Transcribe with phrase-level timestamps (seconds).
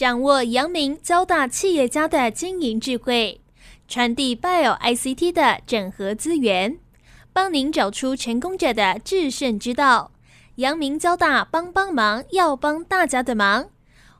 [0.00, 3.38] 掌握阳明交大企业家的经营智慧，
[3.86, 6.78] 传递 Bio ICT 的整合资源，
[7.34, 10.12] 帮您找出成功者的制胜之道。
[10.54, 13.66] 阳明交大帮帮忙，要帮大家的忙。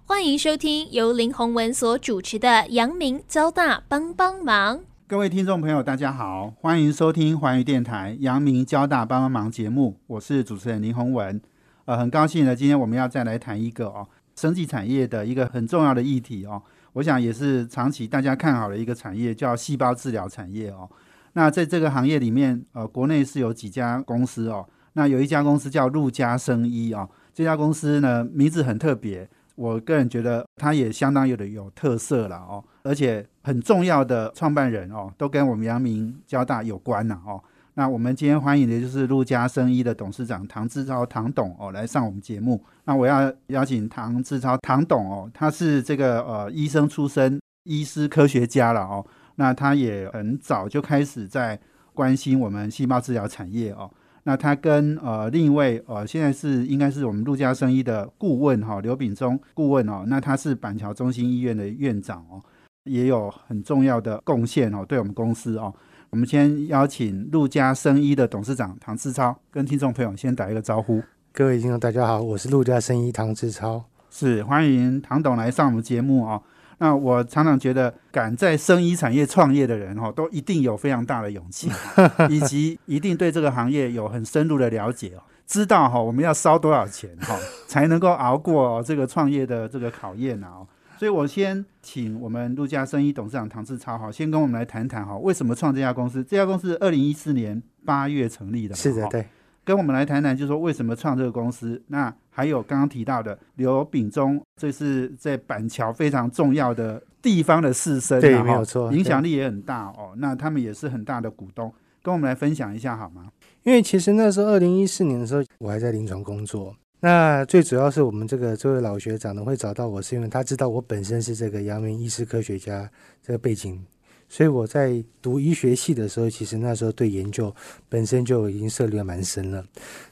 [0.04, 4.81] 欢迎收听由林宏文所主持的阳明交大帮帮忙。
[5.07, 11.41] 各位听众朋友，大家好，欢迎收听环宇电台阳明交大帮帮忙节目，我是主持人林宏文。
[11.87, 14.07] 呃，很高兴呢，今天我们要再来谈一个哦，
[14.41, 16.62] 生技产业的一个很重要的议题哦。
[16.95, 20.88] 我想也是长期大家看好的一个产业，叫细胞治疗产业哦。
[21.34, 24.66] 那在这个行业里面，呃，国内是有几家公司哦。
[24.95, 32.65] 那有一家公司叫陆家生医哦，这家公司呢名字很特别，我个人觉得它也相当有的有特色了哦。
[32.82, 37.41] 而且很重要的创办人哦，都跟我们阳明交大有关呐哦。
[37.80, 42.62] 那我们今天欢迎的就是陆家生医的董事长唐志超唐董哦来上我们节目。
[42.84, 49.02] 那我要邀请唐志超唐董哦，他是这个呃医生出身，医师科学家了哦。
[49.37, 51.59] 那他也很早就开始在
[51.95, 53.91] 关心我们细胞治疗产业哦。
[54.24, 60.04] 那他跟呃另一位呃现在是应该是我们陆家生医的顾问哈刘炳忠顾问哦。
[60.07, 62.45] 那他是板桥中心医院的院长哦。
[62.85, 65.72] 也有很重要的贡献哦，对我们公司哦。
[66.11, 71.00] 我们先邀请陆家生医的董事长唐志超跟听众朋友先打一个招呼。
[71.33, 76.43] 各位听众大家好，我是陆家生医唐志超，是欢迎唐董来上我们节目哦。
[76.78, 81.71] 那我常常觉得，敢在生医产业创业的人哦，都一定有非常大的勇气，
[82.28, 87.38] 以及一定对这个行业有很深入的了解哦，知道哈我们要烧多少钱哈，
[87.69, 90.66] 才能够熬过这个创业的这个考验啊。
[91.00, 96.22] 所以，我先请我们陆家生意董事长唐志超哈，先跟我们来谈谈哈，为什么创这家公司？
[96.22, 99.25] 这家公司二零一四年八月成立的，是的，对。
[99.65, 101.82] 跟我们来谈谈，就是说为什么创这个公司？
[101.87, 110.12] 那还有刚刚提到的刘秉忠，这是在板桥非常重要的地方的士绅，对，没有错，影响力也很大哦。
[110.19, 111.72] 那他们也是很大的股东，
[112.03, 113.31] 跟我们来分享一下好吗？
[113.62, 116.76] 因为其实那时候二零一四年的时候，我还在临床工作。
[117.00, 122.91] 那最主要是我们这个这位老学长呢会找到我，是因为他知道我本身是这个阳明医师科学家
[123.22, 123.83] 这个背景，
[124.28, 127.55] 所以我在读医学系的时候，其实那时候对研究
[127.88, 129.65] 本身就已经涉猎蛮深了。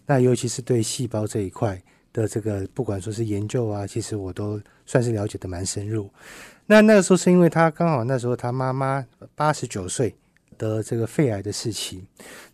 [0.07, 1.81] 那尤其是对细胞这一块
[2.13, 6.09] 的这个，不管说是研究啊，其实我都算是了解的蛮深入。
[6.65, 10.15] 那那个时候是因为他刚好那时候他妈妈八十九岁
[10.59, 12.07] 得这个肺癌的事情，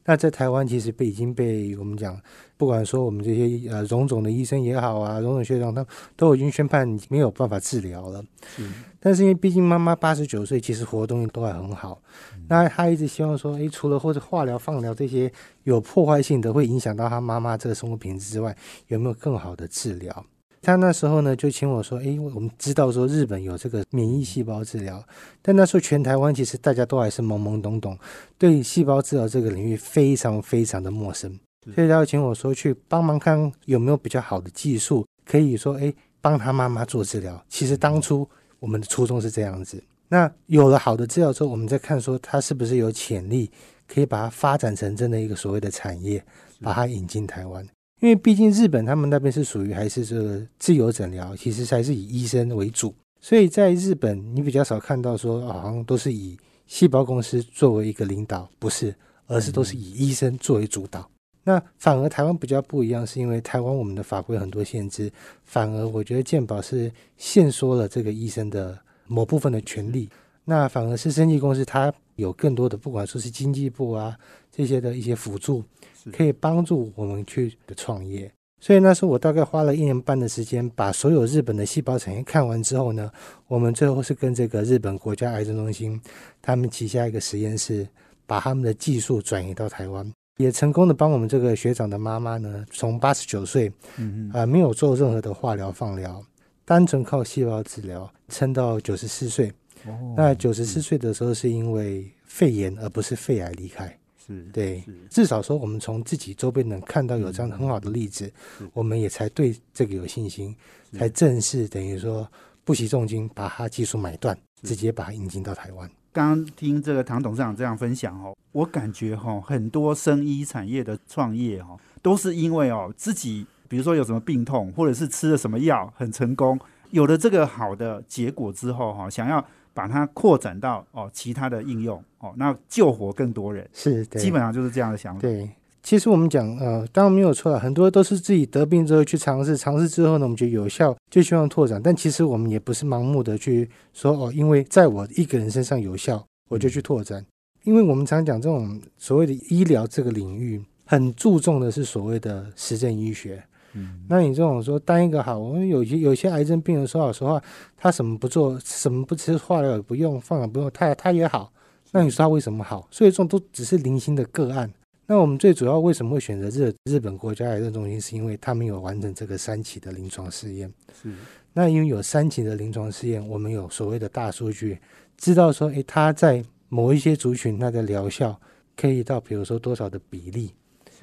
[0.05, 2.17] 那在台湾其实被已经被我们讲。
[2.57, 5.85] 不管说我们这些呃荣总的医生也好啊，荣总学长他
[6.15, 8.25] 都已经宣判没有办法治疗了。
[8.59, 8.75] 嗯。
[9.01, 12.01] 但是因为毕竟妈妈八十九岁，其实活动都还很好。
[12.49, 15.31] 那他一直希望说，诶，除了或者化疗、放疗这些
[15.65, 20.25] 有破坏性的，会影响到他妈妈这个生活品质之外，有没有更好的治疗？
[20.65, 25.05] 他那时候呢就请我说，诶，我们知道说日本有这个免疫细胞治疗，
[25.43, 27.97] 但那时候全台湾其实大家都还是懵懵懂懂，
[28.39, 31.39] 对细胞治疗这个领域非常非常的陌生。
[31.75, 37.43] 所以他要请我说去帮忙看有没有比较好的技术，可以说哎帮他妈妈做治疗。
[37.49, 39.83] 其实当初我们的初衷是这样子。
[40.09, 43.51] 那有了好的治疗之后，我们再看说它是不是有潜力，
[43.89, 46.23] 可以把它发展成真的一个所谓的产业，
[46.61, 47.67] 把它引进台湾。
[48.05, 52.95] 因为毕竟日本他们那边是属于还是这个自由诊疗，其实还是以医生为主。
[53.19, 58.95] 所以在日本你比较少看到说好像都是以细胞公司作为一个领导，不是，
[59.27, 61.11] 而是都是以医生作为主导。
[61.45, 65.11] 那反而台湾比较不一样，是因为台湾我们的法规很多限制，
[65.43, 70.11] 反而我觉得健保是限缩了这个医生的某部分的权利。
[70.45, 74.15] 那反而是生技公司，它有更多的，不管说是经济部啊
[74.53, 75.65] 这些的一些辅助，
[76.13, 78.31] 可以帮助我们去的创业。
[78.61, 83.11] 所以那时候我大概花了一年半的时间，把所有日本的细胞产业看完之后呢，
[83.47, 86.01] 我们最后是跟这个日本国家癌症中心
[86.41, 87.87] 他们旗下一个实验室，
[88.25, 90.11] 把他们的技术转移到台湾。
[90.39, 96.21] 也成功的帮我们这个学长的妈妈呢，从八十九岁，嗯嗯，啊，没有做任何的化疗、放疗，
[96.65, 99.53] 单纯靠细胞治疗，撑到九十四岁。
[99.87, 103.97] 哦，那九十四岁的时候是因为肺炎而不是肺癌离开。
[104.27, 108.33] 是，对，至少说我们从自己周边能看到有这样很好的例子，
[108.73, 110.55] 我们也才对这个有信心，
[110.93, 112.27] 才正式等于说
[112.65, 115.91] 不惜重金把它技术买断，直接把它引进到台湾。
[116.13, 126.59] 刚刚听这个唐董事长这样分享哦，我感觉哈，很多生医产业的创业哈，都是因为哦自己，比如说有什么病痛，或者是吃了什么药很成功，
[126.95, 135.21] 有了这个好的结果之后哈，想要把它扩展到哦其他的应用哦，那救活更多人，是，基本上就是这样的想法。
[135.21, 135.51] 对，
[135.83, 141.81] 其实我们讲，呃，当然没有错了，很多都是自己得病之后去尝试，尝试之后呢，我们觉得有效，就希望拓展。
[141.83, 147.27] 但其实我们也不是盲目的去说，哦，因为在我一个人身上有效，我就去拓展。
[147.65, 153.43] 因为我们常讲这种所谓的医疗这个领域，很注重的是所谓的实证医学。
[153.75, 157.43] 嗯，那你这种说单一个好，我们有些有些癌症病人说老实话，
[157.77, 161.53] 他什么不做，什么不吃，化疗也不用，放疗不用，他他也好。
[161.93, 162.89] 那你说他为什么好？
[162.91, 164.73] 所以这种都只是零星的个案。
[165.07, 168.01] 那我们最主要为什么会选择日日本国家癌症中心？
[168.01, 170.73] 是因为他们有完成这个三期的临床试验。
[171.03, 171.13] 是。
[171.53, 174.79] 那因为有三期的临床试验，我们有所谓的大数据，
[175.17, 178.41] 知道说，诶，他在某一些族群，它的疗效
[178.77, 180.53] 可以到，比如说多少的比例。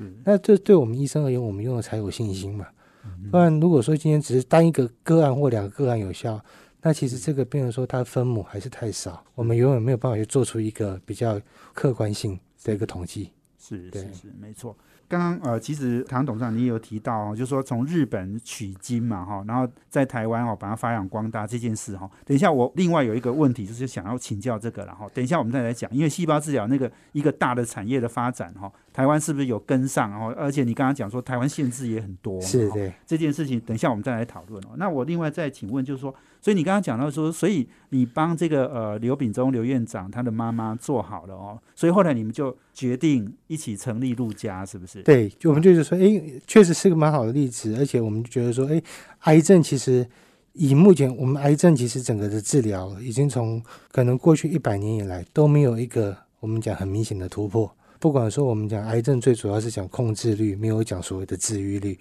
[0.01, 0.13] 是。
[0.25, 2.65] 那这对我们医生而言，我们用了才有信心嘛。
[3.31, 6.39] 不然，如果说今天只是单一个个案或两个个案有效，
[6.81, 11.39] 那其实这个病人说他分母还是太少，我们永远没有办法去做出一个比较
[11.73, 13.31] 客观性的一个统计。
[13.59, 14.75] 是是是，没错。
[15.07, 22.09] 刚刚呃，其实唐董事长你也有提到哦，就是说从日本取经嘛哈，然后在台湾哦把它发扬光大这件事哈。
[22.25, 25.09] 等一下我另外有一个问题就是想要请教这个然后。
[25.13, 30.11] 等一下我们再来讲，因为细胞治疗那个一个大的产业的发展哈，台湾是不是有跟上？
[30.13, 34.69] 哦而且你刚刚讲说台湾限制也很多，是的这件事情，等一下我们再来讨论哦。
[34.77, 36.13] 那我另外再请问就是说。
[36.43, 45.03] 所以你刚刚讲到说，所以你帮这个呃刘秉忠刘院长他的妈妈做好了哦，所以后来你们就决定一起成立陆家，是不是？
[45.03, 48.81] 对，就我们就是说，哎，确实是个蛮好的例子，而且我们觉得说，哎，
[49.19, 50.03] 癌症其实
[50.53, 53.61] 以目前我们癌症其实整个的治疗已经从
[53.91, 57.71] 可能过去一百年以来都没有一个我们讲很明显的突破。
[58.01, 61.91] 不管说我们讲癌症最主要是讲控制率，没有讲所谓的治愈率，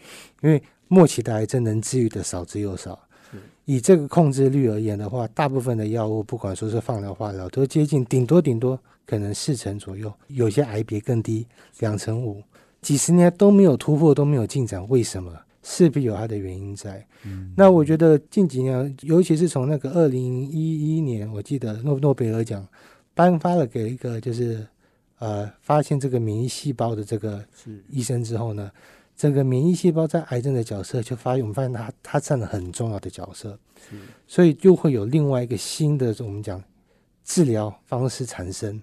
[0.41, 2.99] 因为末期的癌症能治愈的少之又少。
[3.67, 11.47] 以这个控制率而言的话，大部分的药物，不管说是放疗、化疗，都接近顶多顶多可能四成左右，有些癌别更低，
[11.81, 12.43] 两成五，
[12.81, 15.31] 几十年都没有突破，都没有进展，为什么？
[15.63, 17.07] 势必有它的原因在。
[17.55, 22.67] 那我觉得近几年，尤其是从那个二零一一年，我记得诺诺贝尔奖
[23.13, 24.67] 颁发了给一个就是
[25.21, 27.43] 呃发现这个免疫细胞的这个
[27.89, 28.69] 医生之后呢。
[29.17, 33.59] 这个免疫细胞在癌症的角色，就发现我们发现它它占了很重要的角色，
[34.27, 36.65] 所以就会有另外一个新的我们讲
[37.23, 38.81] 治疗方式产生，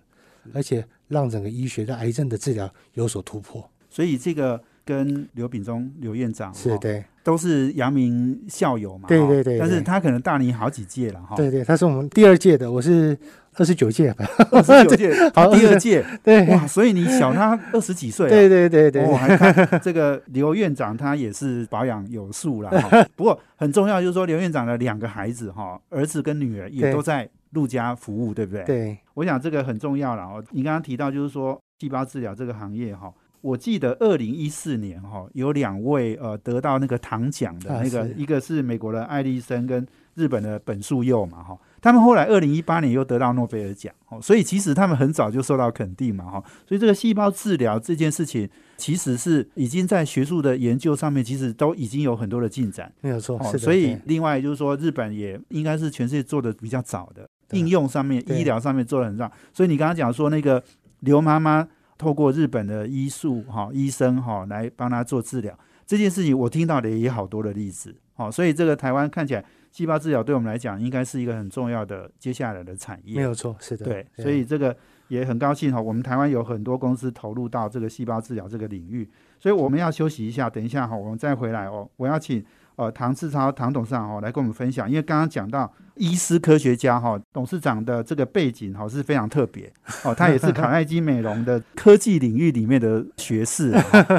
[0.54, 3.68] 而且让整个医学在癌症的治疗有所突破。
[3.90, 13.18] 所以这个跟刘秉忠刘院长是对，都是阳明校友嘛，对对对，但是他可能大你好几届了哈，对对，他是我们第二届的，我是。
[13.58, 19.04] 二十九届吧，二十九届， 好，第二 届，对，哇，所以你小他二十几岁，对对对对。
[19.04, 23.04] 我还看这个刘院长，他也是保养有术了哈。
[23.16, 28.64] 不过很重要就是说，刘院长的两个孩子哈，儿子跟女儿也都在陆家服务，对不对？
[28.64, 30.44] 对，我想这个很重要了哦。
[30.52, 33.12] 你刚刚提到就是说细胞治疗这个行业哈，
[33.42, 41.58] 我记得二零一四年哈有两位呃得到那个糖奖的那个，一个是美国的艾利森跟日本的本树佑嘛哈。
[41.82, 53.40] 他们后来二零一八年又得到诺贝尔奖，哦，所以其实他们很早就受到肯定嘛，哈，所以这个细胞治疗这件事情，其实是已经在学术的研究上面，其实都已经有很多的进展，没有错。
[53.58, 59.32] 所以另外就是说，日本也应该是全世界做的比较早的，应用上面、医疗上面做的很早。
[59.54, 60.62] 所以你刚刚讲说那个
[61.02, 69.46] 刘妈妈透过日本的医术哈医生哈来帮她做治疗这件事情，我听到的也好多的例子，哦，所以这个台湾看起来。
[69.72, 73.16] 细胞治疗对我们来讲，应该是一个很重要的接下来的产业。
[73.16, 73.86] 没有错，是的。
[73.86, 74.76] 对，所以这个
[75.08, 79.08] 也很高兴哈，我们台湾有很多公司投入到这个细胞治疗这个领域。
[79.40, 81.88] 所以我们要休息一下，等一下哈，我们再回来哦。
[81.96, 82.44] 我要请
[82.76, 89.72] 呃唐志超唐董事长哦来跟我们分享，因为刚刚讲到医师科学家哈董事长的这个背景哈是非常特别
[90.04, 93.72] 哦，他也是卡耐基美容的 科技领域里面的学士，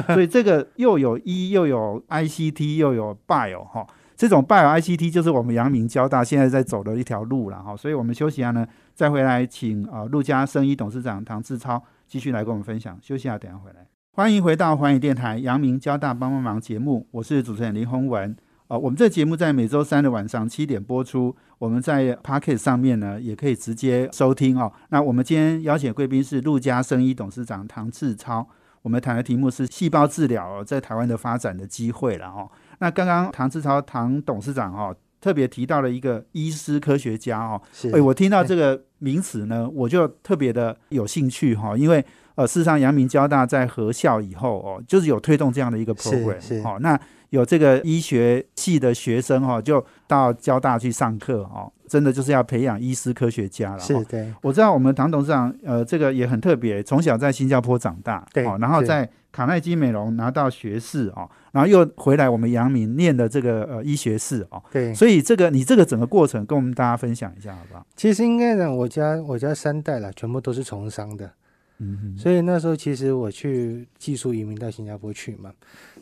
[0.07, 3.85] 所以这个又有医又有 ICT 又有 Bio 哈。
[4.19, 12.99] 这种 Bio ICT 就是我们阳明交大现在在走的一条路了哈，所以我们休息下呢，再回来请啊陆家生医董事长唐志超继续来跟我们分享。
[13.01, 13.87] 休息下，等下回来。
[14.11, 18.35] 欢迎回到环宇电台阳明交大帮帮忙节目，我是主持人林宏文。
[18.67, 24.69] 啊，我们这节目在每周三的晚上七点播出，我们在 Pocket 上面呢也可以直接收听哦。
[24.89, 28.45] 那我们今天邀请贵宾是陆家生医董事长唐志超，
[28.81, 32.49] 我们谈的题目是细胞治疗在台湾的发展的机会了哈。
[32.79, 37.61] 那刚刚唐志超唐董事长哈特别提到了一个医师科学家哦，
[37.93, 42.03] 哎，我听到这个名词呢，我就特别的有兴趣哈，因为
[42.35, 46.97] 呃，事实上阳明交大在合校以后哦，就是有推动这样的一个 program 哦，那
[47.31, 53.77] 有这个医学系的学生哈，就到交大去上课哦，真的就是要培养医师科学家了。
[53.77, 67.85] 哦是对，我知道我们唐董事长，呃，这个也很特别，从小在新加坡长大，对哦，然后在卡耐基美容拿到学士哦，然后又回来我们阳明念的这个呃医学士哦，对，所以这个你这个整个过程跟我们大家分享一下好不好？
[67.95, 71.31] 其实应该讲，我家我家三代了，全部都是从商的，
[71.79, 75.51] 嗯所以那时候其实我去技术移民到新加坡去嘛。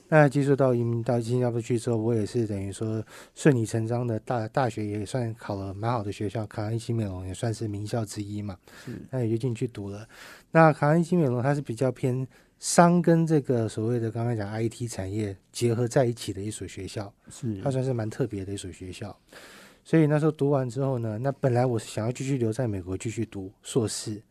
[0.09, 3.03] 那技术到移民到新加坡去之后，我也是等于说
[3.35, 8.57] 顺理成章的大大学也算考了蛮好的学校，卡恩西美容也算是名校之一嘛。
[8.85, 10.07] 是那也就进去读了。
[10.51, 12.25] 那卡恩西美容它是比较偏
[12.59, 17.13] 商跟这个所谓的刚刚讲 IT 产业结合在一起的一所学校。
[17.29, 19.13] 是它算是蛮特别的一所学校。
[19.83, 24.21] 所以那时候读完之后呢，那本来我是想要继续留在美国继续读硕士，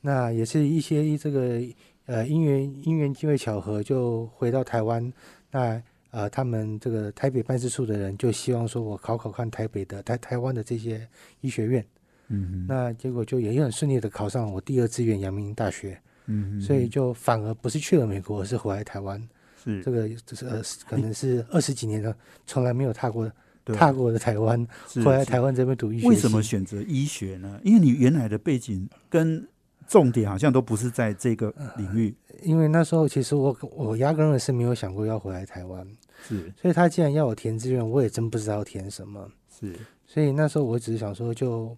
[0.00, 1.60] 那也是一些这个
[2.06, 5.12] 呃因缘因缘机会巧合就回到台湾，
[5.50, 11.08] 那呃他们这个台北办事处的人就希望说我考考看台北的台台湾的这些
[11.40, 11.86] 医学院，
[12.28, 19.20] 嗯那结果就也很顺利的考上我第二志愿阳明大学，嗯所以就反而不是去了美国，而是回来台湾。
[19.64, 22.16] 是这个就是呃可能是二十几年了，
[22.48, 23.30] 从来没有踏过
[23.62, 24.66] 对踏过的台湾，
[25.04, 27.60] 回来台湾这边读医学为什么选择医学呢？
[27.62, 29.46] 因为你原来的背景跟
[29.86, 35.86] 重点好像都不是在这个领域，因为那时候其实我我压根儿是没有想过要回来台湾，
[36.26, 39.28] 是所以他既然要我填志愿，我也真不知道填什么。
[39.50, 39.74] 是，
[40.06, 41.76] 所以那时候我只是想说，就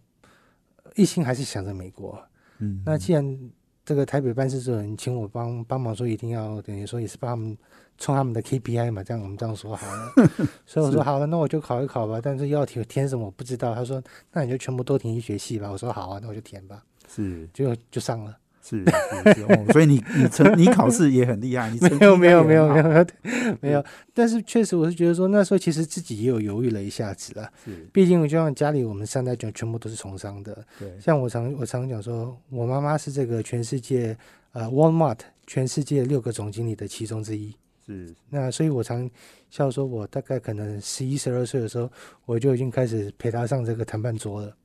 [0.95, 2.23] 一心还是想着美国。
[2.59, 3.51] 嗯，那既然
[3.85, 7.59] 这个台北办事处的人请我帮帮忙说，一定要等于说也是帮他们
[7.99, 10.13] 冲他们的 KPI 嘛，这样我们这样说好了。
[10.65, 12.21] 所以我说好了，那我就考一考吧。
[12.23, 13.75] 但是要填填什么我不知道。
[13.75, 15.69] 他说那你就全部都填医学系吧。
[15.71, 16.83] 我说好啊，那我就填吧。
[17.15, 18.37] 是就就上了。
[18.67, 23.07] 是是是、哦，所以你你成你考试也很厉害，你没有没有没有没有
[23.61, 27.47] 没有但是确实我是觉得说那时候其实自己也有犹豫了一下子啦。
[27.63, 34.17] 是毕竟就像家里我们三代全全部都是从商的，对像我常我常讲说，我妈妈是这个全世界
[34.53, 37.55] 呃 Walmart 全世界六个总经理的其中之一。
[37.87, 39.11] 是那所以我常
[39.51, 41.93] 笑说，我大概可能十一十二岁的时候，
[42.25, 44.57] 我就已经开始陪她上这个谈判桌了。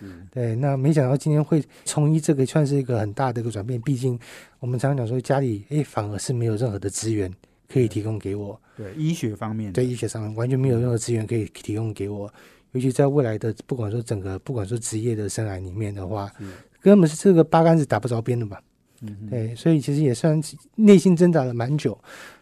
[0.00, 3.80] 是对，那没想到今天会从医这个算是一个很大的一个转变。
[3.82, 4.18] 毕竟
[4.58, 7.32] 我们常常讲说，家里诶反而是没有任何的资源
[7.68, 12.32] 可以提供给我，对医学方面的在医学上面完全没有任何资源可以提供给我。
[12.72, 16.44] 尤其在未来的不管说整个不管说职业的生涯里面的话，是
[16.80, 18.56] 根本是这个八竿子打不着边的嘛。
[19.02, 21.98] 嗯对，所以其实也算是内心挣扎了蛮久。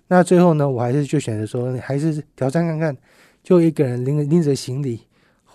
[0.06, 2.96] 那最后呢，我还是就选择说，还是挑战看看，
[3.42, 5.00] 就一个人拎着拎着行李，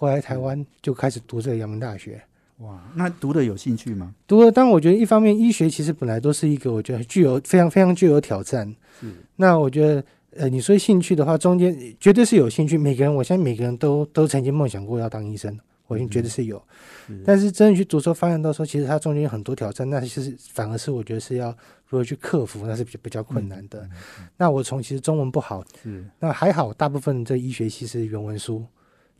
[0.04, 2.22] 回来台湾就开始读这个阳明大学。
[2.58, 4.14] 哇，那读的有兴趣吗？
[4.28, 8.68] 读了，但我觉得一方面医学其实本来都是一个我觉得具有非常非常具有挑战。
[9.02, 9.08] 是
[9.38, 10.04] 那我觉得，
[10.36, 12.78] 呃，你说兴趣的话，中间绝对是有兴趣。
[12.78, 16.62] 每个人，我相信每个人都都曾经梦想过要当医生，我觉得是有。
[17.08, 21.50] 是但是真的去读之后，发现到说，其实它中间有很多挑战，那其实反而是我觉得是要
[21.88, 23.90] 如何去克服，那是比较比较困难的。
[24.38, 28.64] 那我从其实中文不好，是那还好，大部分这医学系是原文书，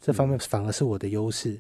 [0.04, 1.58] 这方面反而是我的优势。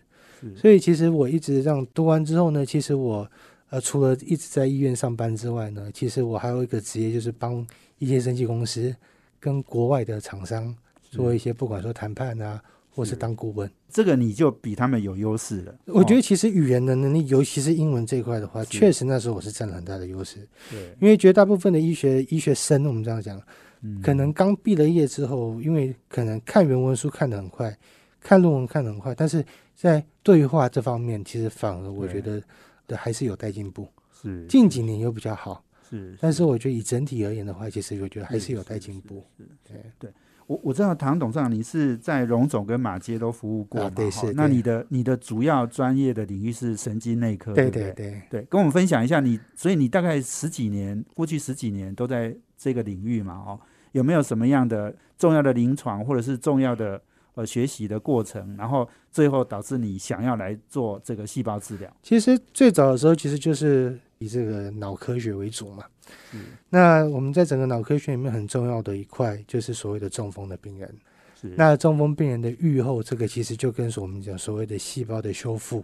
[0.57, 3.25] 所以其实我一直这样读完之后呢，其实我
[3.69, 7.65] 呃除了一直在医院上班之外呢，其实我还有一个职业，就是帮
[7.97, 8.93] 一些生技公司
[9.39, 10.75] 跟国外的厂商
[11.09, 12.61] 做一些不管说谈判啊，
[12.93, 13.71] 或是当顾问。
[13.87, 15.71] 这个你就比他们有优势了。
[15.85, 20.45] 哦我觉得其实语言的能力，尤其是英文这一块的话，确实那时候我是占了很大的优势。
[20.69, 23.41] 对，因为绝大部分的医学医学生，我们这样讲，
[23.81, 27.77] 嗯可能刚毕了业之后，因为可能看原文书看得很快，
[28.23, 32.41] 看论文看得很快，但是在对话这方面，其实反而我觉得
[32.87, 33.87] 的还是有待进步。
[34.21, 39.25] 是近几年又比较好，是，但是我觉得以整体而言的话，其实我觉得还是有待进步。
[39.67, 40.09] 对对，
[40.47, 43.87] 我我知道唐董事长你是在荣总跟马街都服务过嘛？
[43.87, 48.21] 啊对是那你的你的主要专业的领域是神经内科，对对对。
[48.29, 53.59] 对，跟我们分享一下你，所以你大概十几年，过去十几年都在这个领域嘛，哦，
[53.91, 57.01] 有没有什么样的重要的临床或者是重要的
[57.35, 61.91] 呃学习的过程，然后最后导致你想要来做这个细胞治疗？
[62.01, 65.83] 其实最早的时候，其实就是以这个脑科学为主嘛。
[66.31, 66.37] 是
[66.69, 70.93] 那我们在整个脑科学里面很重要的一块，就是所谓的中风的病人。
[71.39, 75.83] 是，那中风病人的愈后，这个其实就跟我们讲所谓的细胞的修复，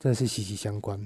[0.00, 0.98] 真的是息息相关。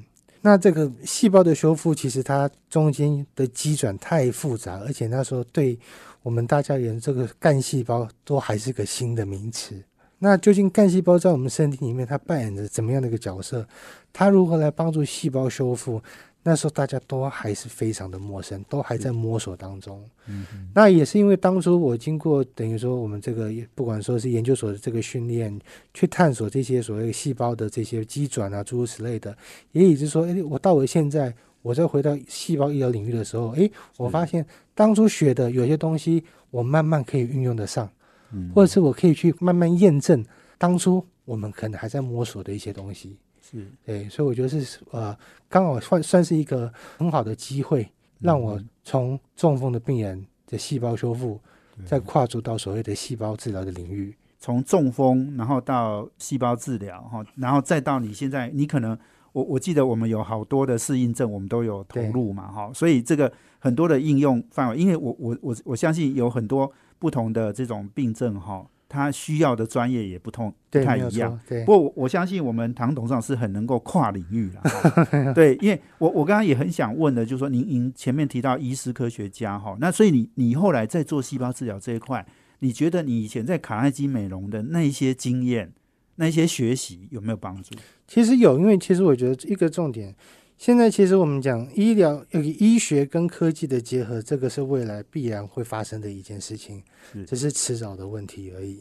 [0.43, 5.79] 那这个细胞的修复，其实它中间的机转太复杂，而且那时候对
[6.23, 9.81] 我们大家也，这个干细胞都还是个新的名词。
[10.19, 13.67] 那究竟干细胞在我们身体里面，它扮演着怎么样的一个角色？
[14.13, 16.03] 它如何来帮助细胞修复？
[16.45, 20.03] 那时候大家都还是非常的陌生，都还在摸索当中。
[20.27, 25.57] 嗯嗯那也是因为当初我经过等于说我们这个不管说是研究所的这个训练，
[25.95, 29.37] 去探索这些所谓细胞的这些机转啊诸如此类的，
[29.71, 31.33] 也也就是说，诶，我到了现在，
[31.63, 34.45] 我再回到细胞医疗领域的时候，诶，我发现
[34.75, 37.89] 当初学的有些东西，我慢慢可以运用得上，
[38.33, 40.25] 嗯，或者是我可以去慢慢验证
[40.59, 43.17] 当初我们可能还在摸索的一些东西。
[43.53, 43.67] 是。
[43.85, 45.17] 对，所以我觉得是呃，
[45.49, 51.41] 刚好算算是一个很好的机会，让我从中风的病人的细胞修复，
[51.85, 54.17] 再跨足到所谓的细胞治疗的领域。
[54.39, 58.99] 从中风，然后到细胞治疗，哈，然后再到你现在，你可能
[59.33, 71.41] 我我记得我们有好多的适应症，我们都有投入嘛，哈，所以这个很多的应用范围，因为我我我我相信有很多不同的这种病症，哈，它需要的专业也不同，不太一样。。
[71.49, 82.27] 对不，过我我相信我们唐董事长是很能够跨领域的，哈 对，因为我我刚刚也很想问的，就是说您您前面提到医师科学家哈，那所以你你后来在做细胞治疗这一块，
[82.59, 85.73] 你觉得你以前在卡耐基美容的那一些经验、
[86.17, 87.75] 那一些学习有没有帮助？
[88.07, 90.15] 其实有，因为其实我觉得一个重点，
[90.63, 96.81] 现在其实我们讲医疗、呃医学跟科技的结合，这个是未来必然会发生的一件事情
[97.13, 98.81] 是，只是迟早的问题而已。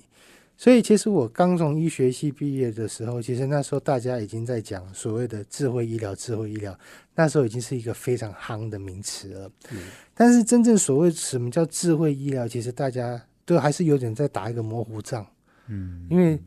[0.56, 6.78] 所以，其实我刚从医学系毕业的时候，其实那时候大家已经在讲所谓的智慧医疗，智慧医疗
[7.16, 9.52] 那时候已经是一个非常夯的名词了。
[9.72, 9.80] 嗯
[10.14, 15.26] 但是，真正所谓什么叫智慧医疗，其实大家都还是有点在打一个模糊仗。
[15.68, 16.40] 嗯，因为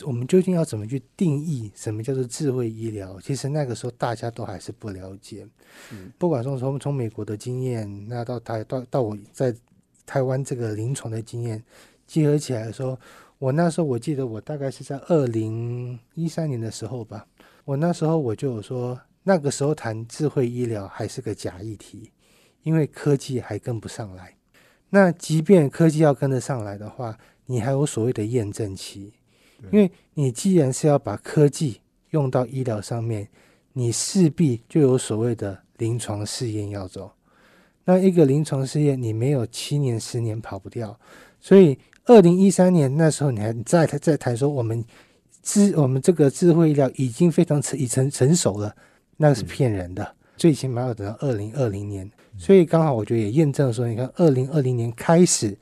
[0.00, 3.20] 我们究竟要怎么去定义什么叫做智慧医疗？
[3.20, 5.46] 其实那个时候大家都还是不了解。
[5.92, 9.54] 嗯不管说从从美国的经验，那到台到到我在
[10.04, 11.62] 台湾这个临床的经验
[12.06, 12.98] 结合起来的时候，
[13.38, 17.26] 我那时候我记得我大概是在二零一三年的时候吧，
[17.64, 22.10] 我那时候我就有说，那个时候谈智慧医疗还是个假议题，
[22.62, 24.34] 因为科技还跟不上来。
[24.90, 29.14] 那即便科技要跟得上来的话，你还有所谓的验证期，
[29.70, 33.28] 因为你既然是要把科技用到医疗上面，
[33.72, 37.10] 你势必就有所谓的临床试验要走。
[37.84, 40.98] 那一个临床试验，你没有七年、十年跑不掉。
[41.40, 44.84] 所以，二零一三年那时候，你还你再再谈说我们
[45.42, 48.74] 智我们这个智慧医疗已经非常成已成成熟了，
[49.16, 50.14] 那是骗人的。
[50.36, 52.08] 最起码要等到二零二零年。
[52.38, 55.56] 所以刚好我觉得也验证说，你看二零二零年开始，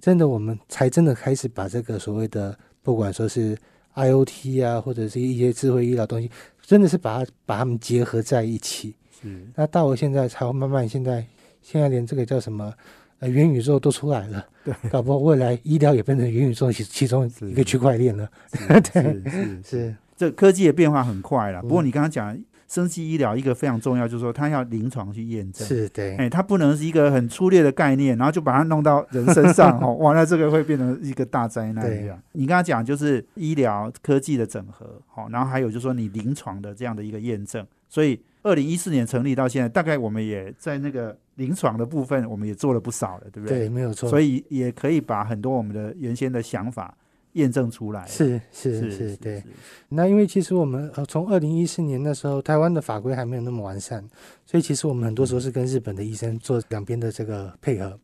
[0.00, 3.58] 真的我们才真的开始把这个所谓的不管说是
[3.96, 6.30] IOT 啊，或者是一些智慧医疗东西，
[6.62, 8.94] 真的是把它把它们结合在一起。
[9.22, 11.26] 嗯那到了现在才会慢慢，现在
[11.62, 12.72] 现在连这个叫什么
[13.20, 18.30] 呃元宇宙都出来了，对，搞不好未来医疗也变成元宇宙其其中一个区块链了。
[18.52, 18.58] 是
[18.92, 21.52] 是是是，这科技的变化很快嗯。
[21.54, 21.62] 了。
[21.62, 22.38] 不过你刚刚讲
[22.74, 25.64] 生技医疗一个非常重要，就是说它要临床去验证。
[25.64, 32.20] 是对，哎，它不能是一个很粗略的概念，然后就把它弄到人身上 哦，哇，那这个会变成一个大灾难对一样。
[32.32, 43.60] 你刚刚讲就是医疗科技的整合，好，然后还有就是说你临床的这样的一个验证，所以二零一四年成立到现在，大概我们也在那个临床的部分，我们也做了不少了，对不对？
[43.60, 44.10] 对，没有错。
[44.10, 46.92] 所以也可以把很多我们的原先的想法
[47.34, 48.04] 验证出来。
[48.08, 49.44] 是是是是，对。
[49.88, 54.04] 那因为其实我们呃从二零一四年那时候，台湾的法规还没有那么完善，
[54.44, 57.96] 所以其实我们很多时候是跟日本的医生做两边的这个配合。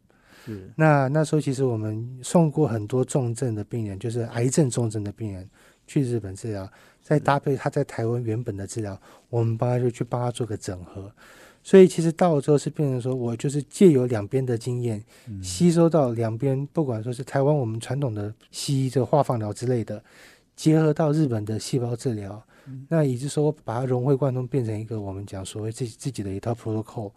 [0.47, 5.49] 是那那时候其实我们送过很多重症的病人，就是癌症重症的病人
[5.87, 6.67] 去日本治疗，
[7.03, 11.13] 再搭配他在台湾原本的治疗，我们帮他就去帮他做个整合。
[11.63, 20.03] 所以其实到了之后是变成说我就是借由两边的经验，嗯吸收到两边，不管说是台湾我们传统的西医这个化放疗之类的，
[20.57, 22.43] 结合到日本的细胞治疗，
[22.89, 27.13] 那也就是说把它融会贯通，变成一个我们讲所谓自己自己的一套 protocol。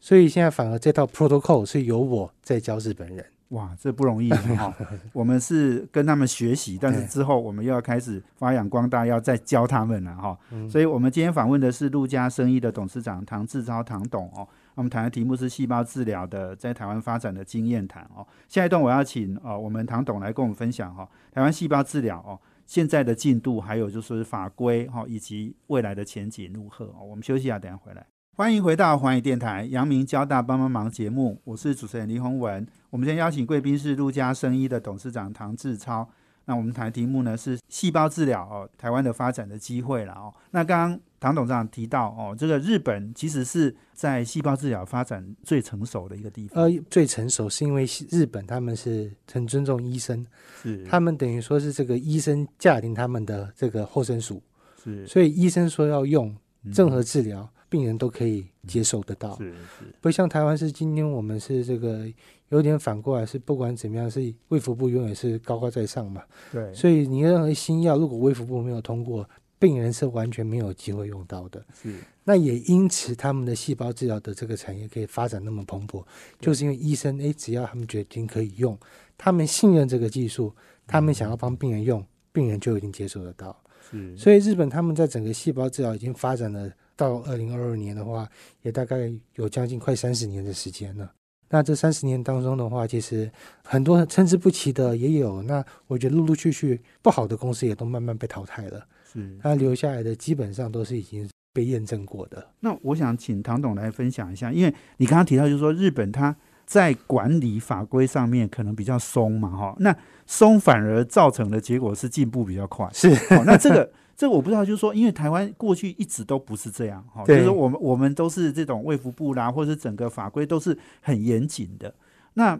[0.00, 3.24] 所以现在反而这套 protocol 是由我在教日本人。
[3.54, 4.74] 哇，这不容易哈、
[5.14, 14.46] 我们是跟他们学习，但是之后我们又要开始发扬光大，要再教他们了哈、嗯所以，我们今天访问的是陆家生意的董事长唐志超唐董哦。
[14.74, 18.26] 我们谈的题目是细胞治疗的在台湾发展的经验谈哦。
[18.48, 22.36] 下一段我要请哦我们唐董来跟我们分享哈、台湾细胞治疗哦
[22.66, 27.04] 现在的进度，还有就是法规哈、以及未来的前景如何哦。
[27.08, 28.04] 我们休息一下，等一下回来。
[28.36, 32.66] 欢迎回到环宇电台阳明交大帮帮忙节目，我是主持人林宏文。
[32.90, 36.08] 我们今天邀请贵宾是陆家生医的董事长唐志超。
[36.46, 40.34] 那我们谈的题目呢是细胞治疗哦，台湾的发展的机会了哦。
[40.50, 46.64] 那刚刚唐董事长提到哦，这个日本其实是在细胞治疗发展最成熟的一个地方。
[46.64, 50.26] 呃，最成熟是因为日本他们是很尊重医生，
[50.60, 54.42] 是他们等于说是这个医生驾临他们的这个后生属，
[54.82, 62.06] 是所以医生说要用嗯任何治疗，病人都可以接受得到，是是，不像台湾是今天我们是这个
[62.50, 71.66] 有点反过来，是不管怎么样是卫福部永远是高高在上嘛，对，所以你任何新药如果卫福部没有通过，病人是完全没有机会用到的。
[71.82, 71.92] 是。
[72.22, 76.04] 那也因此，他们的细胞治疗的这个产业可以发展那么蓬勃，
[76.38, 78.78] 就是因为医生诶，只要他们决定可以用，
[79.18, 80.54] 他们信任这个技术，
[80.86, 83.60] 他们想要帮病人用，病人就已经接受得到。
[83.90, 88.28] 是，所以日本他们在整个细胞治疗已经发展了到二零二二年的话，
[88.62, 91.10] 也大概有将近快三十年的时间了。
[91.50, 93.30] 那这三十年当中的话，其实
[93.64, 95.42] 很多参差不齐的也有。
[95.42, 98.84] 那我觉得陆陆续续不好的公司也都慢慢被淘汰了。
[99.12, 99.38] 是。
[99.42, 102.44] 那留下来的基本上都是已经被验证过的。
[102.60, 106.34] 那我想请唐董来分享一下，因为你刚刚提到就是说日本它
[106.66, 109.94] 在管理法规上面可能比较松嘛，哈，那
[110.26, 112.88] 松反而造成的结果是进步比较快。
[112.92, 121.94] 是，哦、那这个这我不知道，就是说，因为台湾过去一直都不是这样，哈，就是我们我们都是这种卫福部啦，或者是整个法规都是很严谨的。
[122.34, 122.58] 那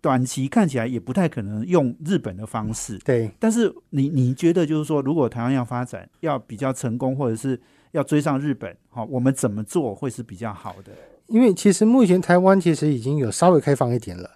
[0.00, 7.58] 短期看起来也不太可能用日本的方式，对，但是你你觉得就是说，如果台湾要发展要比较成功，或者是
[7.92, 10.92] 要追上日本，好，我们怎么做会是比较好的？
[11.26, 14.30] 因为其实目前台湾其实已经有稍微开放一点了。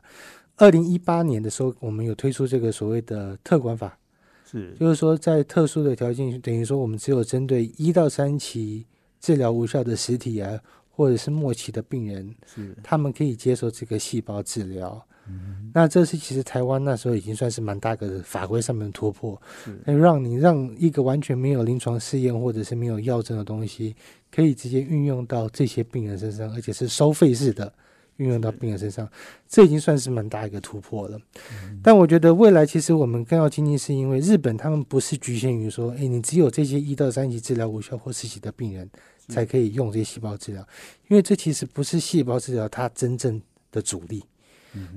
[0.56, 3.98] 二零一八年的时候，我们有推出这个所谓的特管法，
[4.50, 4.74] 是。
[4.78, 8.86] 就是说在特殊的条件，等于说我们只有针对一到三期
[9.20, 12.74] 治疗无效的实体癌或者是末期的病人，是。
[12.82, 15.04] 他们可以接受这个细胞治疗。
[15.74, 19.78] 那这是其实台湾那时候已经算是蛮大个的法规上面的突破，是。
[19.84, 23.94] 那让你让一个完全没有临床试验或者是没有药证的东西，
[24.30, 27.70] 可以直接运用到这些病人身上，而且是收费式的
[28.18, 29.08] 运用到病人身上，
[29.48, 31.18] 这已经算是蛮大一个突破了。
[31.82, 38.88] 但我觉得未来其实我们更要经历，是因为日本他们不是局限于说，哎，你只有这些一到三级治疗无效或四级的病人
[39.28, 40.66] 才可以用这些细胞治疗，
[41.08, 43.40] 因为这其实不是细胞治疗它真正
[43.72, 44.22] 的主力。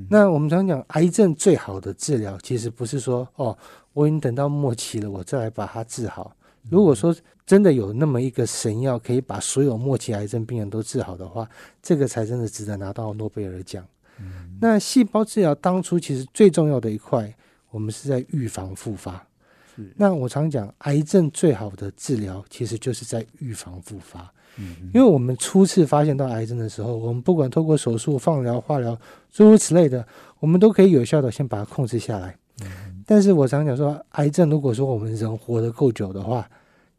[0.09, 3.57] 那我们常讲，癌症最好的治疗，其实不是说哦，
[3.93, 6.35] 我已经等到末期了，我再来把它治好。
[6.69, 11.49] 如果说真的有那么一个神药，可以把所有末期癌症病人都治好的话，
[11.81, 13.85] 这个才真的值得拿到诺贝尔奖。
[14.59, 17.33] 那细胞治疗当初其实最重要的一块，
[17.71, 19.25] 我们是在预防复发。
[19.75, 24.31] 是那我常讲，癌症最好的治疗，其实就是在预防复发。
[24.57, 28.95] 嗯因为我们初次发现到癌症的时候，我们不管透过手术、放疗、化疗，
[29.31, 30.05] 诸如此类的，
[30.39, 32.37] 我们都可以有效的先把它控制下来。
[33.05, 36.49] 但是我常讲说，癌症如果说我们人活得够久的话，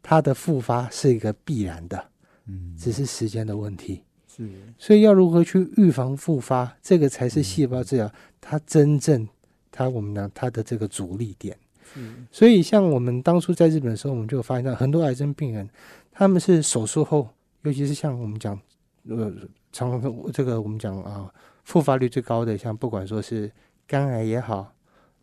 [0.01, 2.03] 它的复发是一个必然的，
[2.47, 4.03] 嗯只是时间的问题。
[4.27, 8.11] 是所以要如何去预防复发，这个才是细胞治疗
[8.41, 9.27] 它真正
[9.71, 11.55] 它我们讲它的这个主力点。
[11.93, 15.69] 是所以像我们当初在日本的时候，我们就有发现到很多癌症病人，
[16.11, 17.29] 他们是手术后，
[17.61, 18.59] 尤其是像我们讲，
[19.07, 19.31] 呃，
[19.71, 21.31] 常这个我们讲啊，
[21.63, 23.51] 复发率最高的，像不管说是
[23.85, 24.73] 肝癌也好，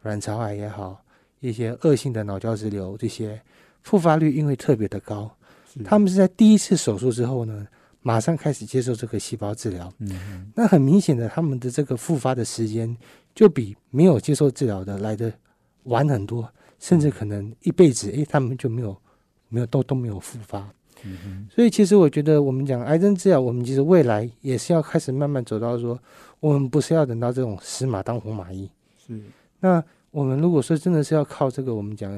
[0.02, 1.02] 卵巢癌也好，
[1.40, 3.40] 一些恶性的脑胶质瘤这些，
[3.82, 5.30] 复发率因为特别的高，
[5.84, 7.66] 他们是在第一次手术之后呢，
[8.02, 9.92] 马上开始接受这个细胞治疗。
[9.98, 12.96] 嗯那很明显的，他们的这个复发的时间
[13.34, 15.32] 就比没有接受治疗的来的
[15.84, 18.96] 晚很多，甚至可能一辈子，诶，他们就没有
[19.48, 20.68] 没有都都没有复发。
[21.02, 25.98] 嗯所以其实我觉得，我们讲癌症治疗，我们其实未来也是要开始慢慢走到说，
[26.40, 28.70] 我们不是要等到这种死马当活马医。
[29.06, 29.18] 是
[29.60, 32.12] 那我们如果说真的是要靠这个我们讲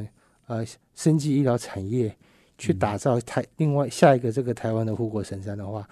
[0.46, 2.16] 呃生技医疗产业
[2.56, 5.86] 去打造台另外下一个这个台湾的护国神山的话，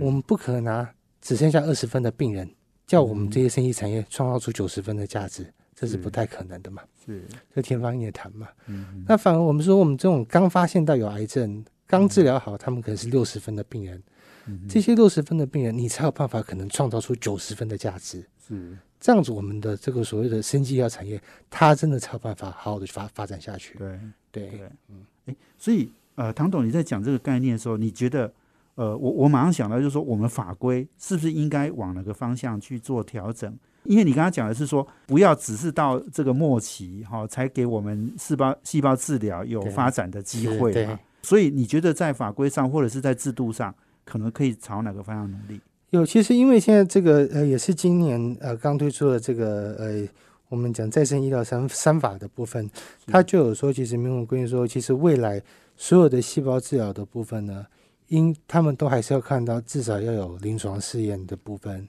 [0.00, 0.88] 我们不可能拿
[1.20, 2.48] 只剩下二十分的病人，
[2.86, 5.98] 叫我们这些生意产业创造出九十分的价值，这是是。
[5.98, 7.22] 不太可能的嘛，是。
[7.54, 8.48] 这天方夜谭嘛。
[8.66, 14.02] 嗯那反而我们说，我们这种刚发现到有癌症、刚治疗好，他们可能是六十分的病人，
[14.46, 18.24] 嗯这些六十分的病人，你才有办法可能创造出九十分的价值。
[18.46, 23.76] 是这样子，我们的这个所谓的生技医疗产业，它真的才有办法好好的发发展下去。
[23.78, 24.00] 对
[24.32, 28.32] 对，对，嗯，哎，所以呃，唐董你在讲这个概念的时候，你觉得
[28.74, 33.56] 呃，我我马上想到就是说，我们法规是不是应该往哪个方向去做调整？
[33.84, 40.98] 因为你刚刚讲的是说，不要只是到这个末期哈、才给我们细胞细胞治疗有发展的机会嘛。
[41.22, 43.72] 所以你觉得在法规上或者是在制度上，
[44.04, 45.60] 可能可以朝哪个方向努力？
[45.96, 50.08] 有，其实因为现在这个呃，也是今年呃刚推出的这个呃，
[50.48, 52.70] 我们讲再生医疗三三法的部分，
[53.06, 55.42] 它就有说，其实明文规定说，其实未来
[55.76, 57.66] 所有的细胞治疗的部分呢，
[58.08, 61.86] 因他们都还是要看到至少要有临床试验的部分，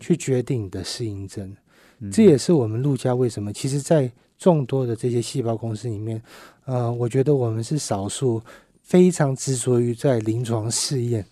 [0.00, 1.54] 去决定你的适应症。
[2.00, 6.22] 嗯这也是我们陆家为什么，其实，在众多的这些细胞公司里面，
[6.64, 8.40] 呃，我觉得我们是少数
[8.82, 11.26] 非常执着于在临床试验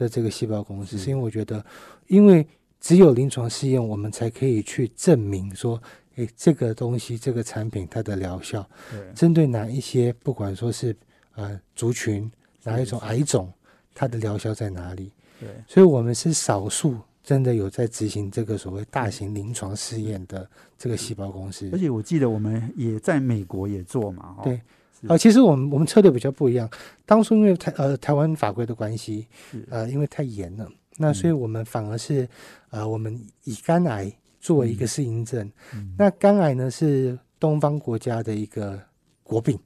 [0.00, 1.62] 的这个细胞公司，是是因为我觉得，
[2.08, 2.44] 因为
[2.80, 5.80] 只有临床试验，我们才可以去证明说，
[6.16, 8.98] 诶，这个东西这个产品它的疗效，对。
[9.14, 10.96] 针对哪一些，不管说是
[11.34, 12.30] 呃族群
[12.64, 13.52] 哪一种癌种，
[13.94, 15.48] 它的疗效在哪里，对。
[15.68, 21.68] 所以我们是少数真的有在执行这个所谓大型临床试验的这个细胞公司。
[21.72, 21.78] 而。
[21.78, 24.58] 且我记得我们也在美国也做嘛，哈，对
[25.00, 26.68] 是呃，其实我们我们策略比较不一样。
[27.06, 29.26] 当初因为台呃台湾法规的关系，
[29.70, 32.28] 呃，因为太严了，那所以我们反而是
[32.70, 35.50] 呃，我们以肝癌作为一个适应症。
[35.74, 38.78] 嗯那肝癌呢是东方国家的一个
[39.22, 39.58] 国病，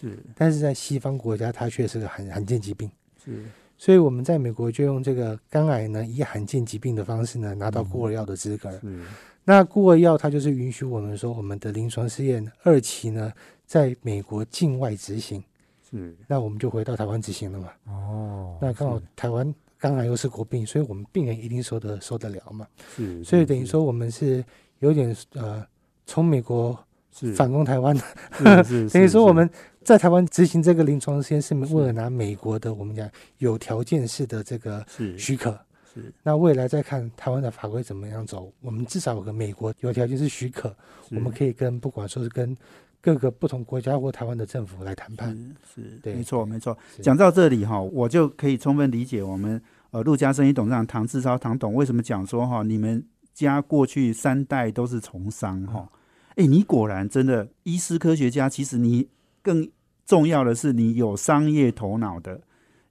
[0.00, 2.90] 是但是在西方国家它却是个罕罕见疾病。
[3.24, 3.44] 是
[3.78, 8.70] 所以我们在美国就用这个肝癌呢，以罕见疾病的方式呢，拿到孤儿药的资格。
[8.72, 8.80] 是
[9.44, 13.32] 那孤儿药它就是允许我们说，我们的临床试验二期呢，
[13.72, 15.42] 在美国境外执行，
[15.90, 16.14] 是。
[16.26, 17.70] 那我们就回到台湾执行了嘛。
[17.86, 22.66] 哦，那刚好台湾刚好又是国病，所以我们病人一定受得受得了嘛。
[22.94, 24.44] 是，所以等于说我们是
[24.80, 25.66] 有点呃，
[26.04, 26.78] 从美国
[27.12, 27.32] 是。
[27.32, 27.96] 反攻台湾，
[28.34, 29.48] 是是 等于说我们
[29.82, 35.58] 在台湾执行这个临床实验是为了拿美国的我们讲有条件式的这个是许可。
[35.94, 36.12] 是。
[36.22, 40.76] 那未来再看台湾的法规怎么样走，我们至少有个美国有条件是许可，
[41.10, 42.54] 我们可以跟不管说是跟
[43.02, 45.36] 各个不同国家或台湾的政府来谈判。
[45.74, 46.78] 是是，对没错没错。
[47.02, 49.60] 讲到这里哈，我就可以充分理解我们
[49.90, 55.88] 呃陆家生意董事长唐志超唐董为什么讲说哈，你们家过去三代都是从商哈。
[56.36, 59.08] 哎、你果然真的医师科学家，其实你
[59.42, 59.68] 更
[60.06, 62.40] 重要的是你有商业头脑的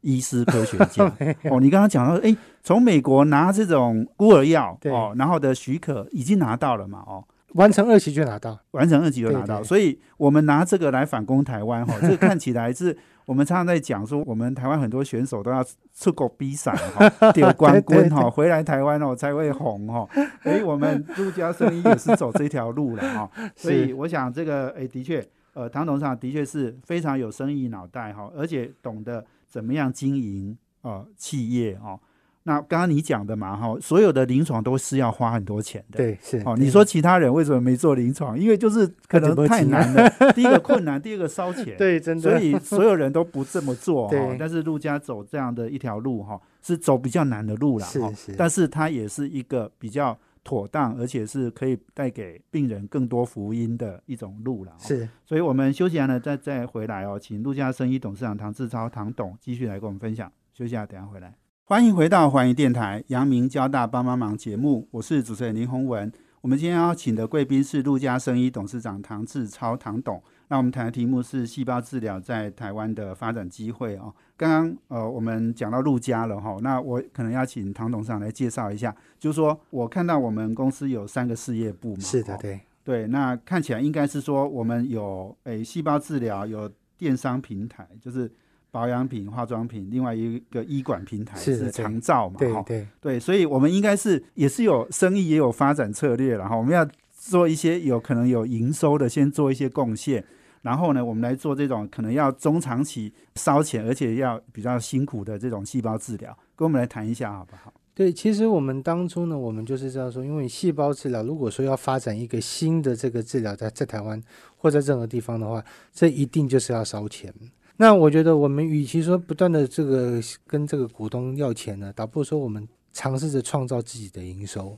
[0.02, 1.06] 医师科学家
[1.50, 1.60] 哦。
[1.60, 7.24] 你刚刚讲到，哎、从美国拿这种孤儿药哦，然后的许可已经拿到了嘛哦。
[7.56, 9.68] 完成二期就拿到，完成二级就拿到，对对。
[9.68, 20.08] 所以我们拿这个来反攻台湾哈， 这个看起来是我们常常在讲说，我们台湾很多选手都要出国比赛哈， 丢冠军哈，回来台湾哦才会红哈。
[20.44, 32.00] 哎，我们陆家生意也是走这条路了哈， 所以我想这个哎的确，呃，唐董事长的确是非常有生意脑袋哈，而且懂得怎么样经营呃企业哦。
[32.43, 38.38] 那刚刚你讲的嘛哈，所有的临床都是要花很多钱的，对，是哦，你说其他人为什么没做临床？
[38.38, 41.77] 因为就是可能太难了， 第一个困难，第二个烧钱。
[41.77, 44.38] 对，真的，所以所有人都不这么做 哈对。
[44.39, 48.10] 但是陆家走这样的一条路哈，是走比较难的路了哈。
[48.10, 54.71] 是是但是它也是一个比较妥当，而且是可以带给病人更多福音的一种路了。。
[54.80, 60.32] 是所以我们休息完了再再回来哦，请陆家生医董事长唐志超唐董继续来跟我们分享。
[60.54, 61.40] 休息下，等下回来。
[61.63, 66.12] 欢迎回到环宇电台阳明交大帮帮忙节目，我是主持人林宏文。
[66.41, 70.21] 我们今天邀请的贵宾是陆家生医董事长唐志超唐董。
[70.50, 74.13] 那我们谈的题目是细胞治疗在台湾的发展机会哦。
[74.36, 88.30] 刚刚呃我们讲到陆家了哈，那我可能要请唐董事长来介绍一下，就是说我看到我们公司有三个事业部嘛，是的，哦对，对，那看起来应该是说我们有诶细胞治疗，有电商平台，就是
[88.71, 100.23] 保养品、化妆品，另外一个医管平台是长照嘛，哈对对对，所以我们应该是也是有生意，也有发展策略然后我们要做一些有可能有营收的，先做一些贡献。
[100.62, 107.73] 然后呢，我们来做这种可能要中长期烧钱，而且要比较辛苦的这种细胞治疗，跟我们来谈一下好不好？
[107.93, 114.21] 对，其实我们当初呢，我们就是这样说，因为细胞治疗，如果说要发展一个新的这个治疗，在在台湾
[114.55, 117.34] 或在任何地方的话，这一定就是要烧钱。
[117.82, 124.78] 那我觉得我们与其说不断的这个跟这个股东要钱呢，倒不如说我们尝试着创造自己的营收。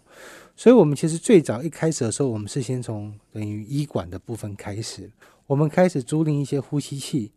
[0.55, 5.11] 所以，我们其实最早一开始的时候，我们是先从等于医管的部分开始，
[5.45, 7.33] 我们开始租赁一些呼吸器，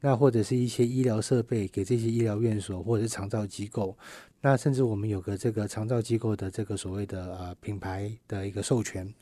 [0.00, 3.94] 那或者是一些医疗设备给这些医疗院所或者是长照机构。
[4.40, 9.12] 那甚至我们有个这个长照机构的这个所谓的呃品牌的一个授权，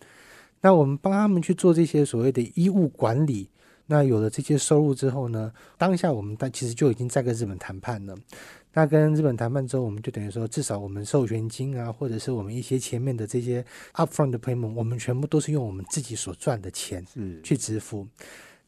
[0.61, 3.49] 那我们帮他们去做这些所谓的医务管理。
[3.91, 8.15] 那有了这些收入之后呢，当下我们但其实就已经在跟日本谈判了。
[8.75, 17.05] 那跟日本谈判之后，我们就等于说，至少我们授权金啊，或者是我们一些前面的这些 upfront 的 payment，我们全部都是用我们自己所赚的钱
[17.43, 18.07] 去支付。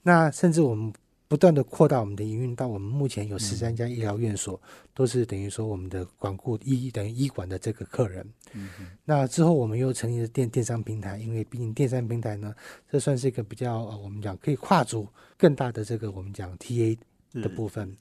[0.03, 0.91] 那甚至我们
[1.31, 4.61] 不断的扩大我们的营运，到我们目前有十三家医疗院所，
[4.93, 8.29] 都是等于说我们的管顾医等于医管的这个客人。
[8.53, 8.69] 嗯
[9.05, 12.53] 那之后我们又成立了电电商平台，因为毕竟电商平台呢，
[12.91, 15.07] 这算是一个比较呃，我们讲可以跨足
[15.39, 16.99] 更大的这个我们讲 TA
[17.35, 17.97] 的部分。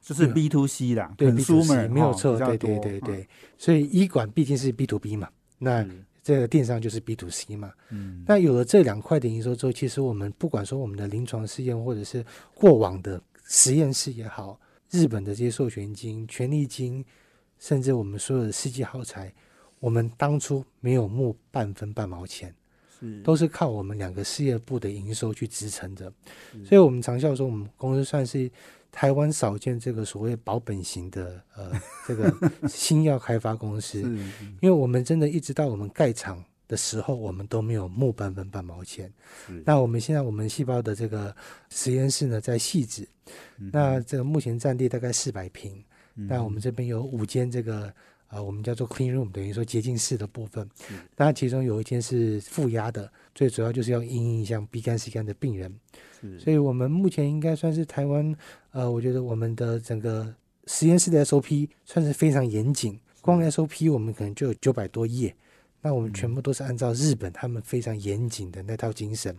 [0.00, 7.28] 就是 B to C 啦，对 B to consumer，C 没有哦错，对对对对，所以医馆毕竟是 B to B 嘛，那是这个电商就是 B to
[7.28, 7.72] C 嘛。
[7.90, 14.58] 嗯那有了这两块的营收之后，其实我们不管说我们的临床试验，或者是过往的实验室也好，
[14.90, 17.04] 日本的这些授权金、权利金，
[17.58, 19.32] 甚至我们所有的世纪耗材，
[19.80, 22.54] 我们当初没有募半分半毛钱，
[23.00, 26.12] 是都是靠我们两个事业部的营收去支撑着。
[26.64, 28.50] 所以，我们常笑说，我们公司算是
[28.92, 31.72] 台湾少见这个所谓保本型的呃
[32.06, 32.32] 这个
[32.68, 34.00] 新药开发公司，
[34.60, 39.10] 因为我们真的一直到我们盖厂的时候，我们都没有募半分半毛钱。
[39.64, 41.34] 那我们现在我们细胞的这个
[41.70, 43.08] 实验室呢，在细致，
[43.58, 45.72] 嗯那这个目前占地大概四百平。
[46.14, 47.90] 嗯那我们这边有五间这个
[48.28, 50.68] 呃，我们叫做 clean room，等于说洁净室的部分。
[50.86, 50.94] 是。
[51.16, 55.78] 那其中有一间是负压的，最主要就是要应应像 B 肝、C 肝的病人。
[56.38, 58.34] 所以我们目前应该算是台湾，
[58.70, 60.32] 呃，我觉得我们的整个
[60.66, 65.34] 实验室的 SOP 算是非常严谨，光 SOP 我们可能就有九百多页，
[65.80, 69.36] 那我们全部都是按照日本他们非常严谨的那套精神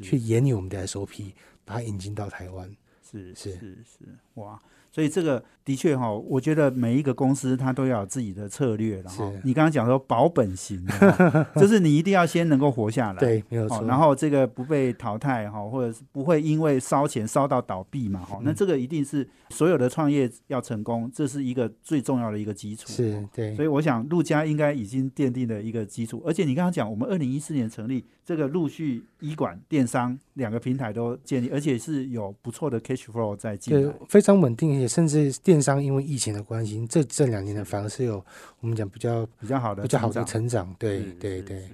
[0.00, 1.32] 去研拟我们的 SOP，
[1.64, 2.70] 把它引进到台湾。
[3.10, 3.54] 是是。
[3.54, 3.98] 是是。
[4.34, 4.62] 哇！
[4.90, 10.84] 所以这个的确哈，我觉得每一个公司它都要有自己的策略，然后你刚刚讲说保本型，
[11.56, 13.78] 就是你一定要先能够活下来，对，没有错。
[13.78, 22.88] 哦，然后这个不被淘汰哈，或者是不会因为烧钱烧到倒闭嘛哈，那嗯这个一定是所有的创业要成功，这是一个最重要的一个基础。
[22.88, 23.54] 是对。
[23.54, 33.92] 所以我想陆家应该已经奠定了一个基础，而且你刚刚讲，我们二零一四年成立这个陆续医馆电商两个平台都建立，而且是有不错的 cash flow 在进对来。
[34.08, 38.24] 非常稳定，也甚至电商因为疫情的关系，这这两年呢反而是有
[38.60, 40.72] 我们讲比较比较好的比较好的成长。
[40.78, 41.68] 对对对。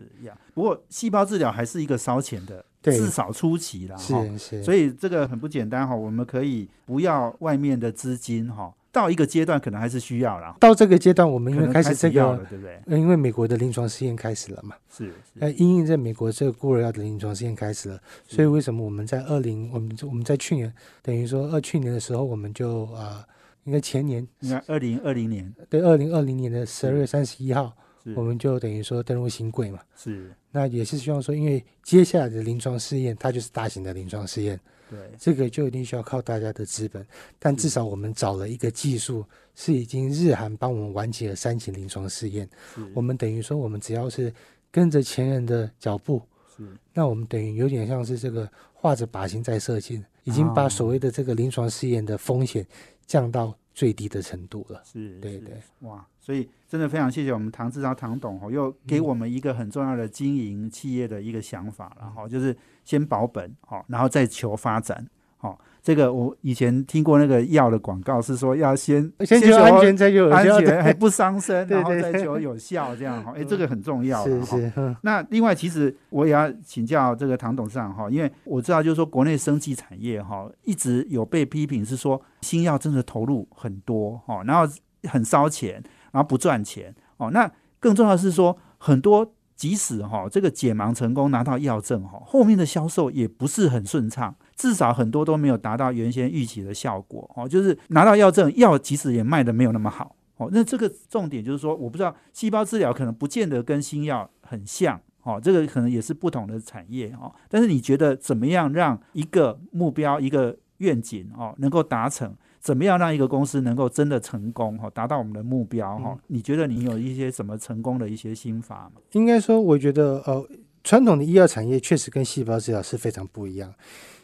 [0.54, 3.94] 不过细胞治疗还是一个烧钱的，至少初期啦。
[3.94, 10.56] 哈是是，所以这个很不简单哈，我们可以不要外面的资金哈，到一个阶段可能还是需要啦。
[10.58, 12.80] 到这个阶段，我们因为开始这个要了，对不对？
[12.86, 23.24] 呃，因为美国的临床试验开始了嘛，是那，因应在美国这个孤儿药的临床试验开始了，所以为什么我们在二零，我们我们在去年，等于说二去年的时候，我们就啊、呃
[23.64, 25.52] 应该前年，应该二零二零年。
[25.68, 27.76] 对，二零二零年的十二月三十一号，
[28.14, 30.32] 我们就等于说登入新贵嘛，是。
[30.52, 34.58] 那也是希望说，因为接下来的临床试验，它就是大型的临床试验，
[34.90, 34.98] 对。
[35.18, 37.06] 这个就一定需要靠大家的资本，
[37.38, 42.48] 但至少我们找了一个技术，是已经日韩帮我们完结了三期临床试验。
[42.74, 42.80] 是。
[42.94, 44.32] 我们等于说，我们只要是
[44.70, 46.20] 跟着前人的脚步，
[46.56, 46.68] 是。
[46.92, 52.66] 那我们等于有点像是这个画着靶心在射箭，已经把哦所谓的这个临床试验的风险
[53.06, 54.82] 降到最低的程度了。
[54.84, 55.54] 是对对。
[55.80, 65.06] 哇，所以真的非常谢谢我们唐志超唐董哦，又给我们一个很重要的经营企业的一个想法然后就是先保本哦，然后再求发展
[65.38, 65.56] 哦。
[65.80, 70.60] 这个我以前听过那个药的广告是说要先先求安全，再求有安效。
[70.60, 74.96] 全还 不伤身，然后再求有效，这样哈，哎，这个很重要哈是是，嗯。
[75.02, 84.68] 那另外，其实我也要请教这个唐董事长哈，因为我知道就是说国内生技产业哈一直有被批评是说新药真的投入很多哈，然后
[85.04, 85.80] 很烧钱，
[86.16, 87.30] 然后不赚钱哦。
[87.30, 89.32] 那更重要的是说很多。
[89.56, 97.48] 即使哈这个解盲成功拿到药证哈，后面的销售也不是很顺畅，至少很多都没有达到原先预期的效果哦。
[97.48, 100.50] 就是拿到药证，药即使也卖的没有那么好哦。
[100.52, 107.34] 那这个重点就是说，我不知道细胞治疗可能不见得跟新药很像哦，这个可能也是不同的产业哦。
[107.48, 112.36] 但是你觉得怎么样让一个目标、一个愿景哦能够达成？
[112.60, 116.18] 怎么样让一个公司能够真的成功哈，达到我们的目标哈？
[116.26, 119.00] 你觉得你有一些什么成功的一些心法吗？
[119.12, 120.48] 应该说，我觉得呃，
[120.82, 123.72] 传统的医药产业确实跟细胞治疗是非常不一样。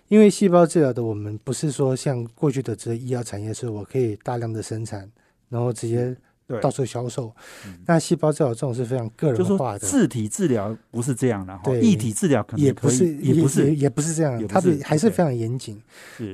[0.08, 5.10] 因为细胞治疗的我们不是说像过去的这医药产业，是我可以大量的生产，
[5.48, 6.16] 然后直接对，
[6.60, 7.32] 到处销售
[7.66, 7.78] 嗯。
[7.86, 15.80] 那细胞治疗这种是非常个人化的，自体治疗不是这样的哈，对异体治疗可能可也不是，也也不是，也不是这样它是还是非常严谨。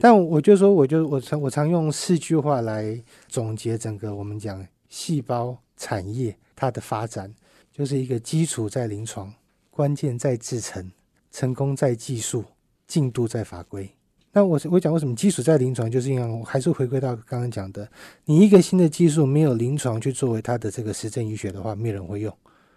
[0.01, 7.33] 但我就说，我就我常我常用四句话来总结整个我们讲细胞产业它的发展，
[7.73, 9.33] 就是一个基础在临床，
[9.71, 10.91] 关键在制程，
[11.31, 12.45] 成功在技术，
[12.87, 13.91] 进度在法规。
[14.39, 17.91] 那我我讲为什么基础在临床，就是因为我还是回归到刚刚讲的，
[18.25, 22.33] 你一个新的技术没有临床去作为它的这个实证医学的话，没有人会用。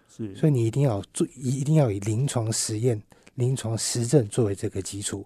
[0.08, 3.00] 是，所以你一定要有做，一一定要以临床实验、
[3.36, 5.24] 临床实证作为这个基础，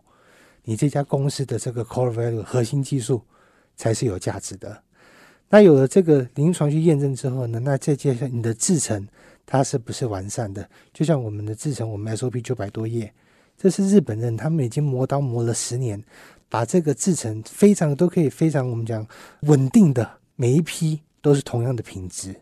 [0.62, 3.22] 你这家公司的这个 core value 核心技术
[3.74, 4.82] 才是有价值的。
[5.48, 9.08] 那有了这个临床去验证之后呢，那再接下来你的制程
[9.46, 10.68] 它是不是完善的？
[10.92, 13.10] 就像我们的制程，我们 SOP 九百多页，
[13.56, 16.02] 这是日本人他们已经磨刀磨了十年，
[16.48, 19.06] 把这个制成非常都可以非常我们讲
[19.40, 22.34] 稳定的，每一批都是同样的品质，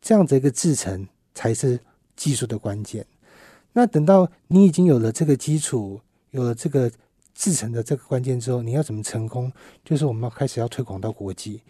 [0.00, 1.78] 这样子一个制成才是
[2.16, 3.04] 技术的关键。
[3.72, 6.00] 那等到你已经有了这个基础，
[6.30, 6.90] 有了这个
[7.34, 9.52] 制成的这个关键之后，你要怎么成功？
[9.84, 11.60] 就是我们要开始要推广到国际。